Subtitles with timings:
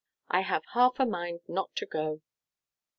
[0.31, 2.21] I have half a mind not to go."